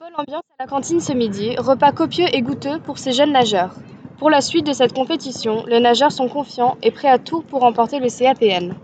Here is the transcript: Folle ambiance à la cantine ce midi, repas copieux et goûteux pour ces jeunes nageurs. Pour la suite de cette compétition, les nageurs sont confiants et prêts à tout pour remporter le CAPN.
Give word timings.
Folle 0.00 0.14
ambiance 0.16 0.42
à 0.58 0.64
la 0.64 0.68
cantine 0.68 0.98
ce 0.98 1.12
midi, 1.12 1.54
repas 1.56 1.92
copieux 1.92 2.26
et 2.32 2.42
goûteux 2.42 2.80
pour 2.80 2.98
ces 2.98 3.12
jeunes 3.12 3.30
nageurs. 3.30 3.76
Pour 4.18 4.28
la 4.28 4.40
suite 4.40 4.66
de 4.66 4.72
cette 4.72 4.92
compétition, 4.92 5.64
les 5.66 5.78
nageurs 5.78 6.10
sont 6.10 6.28
confiants 6.28 6.76
et 6.82 6.90
prêts 6.90 7.08
à 7.08 7.20
tout 7.20 7.42
pour 7.42 7.60
remporter 7.60 8.00
le 8.00 8.08
CAPN. 8.08 8.74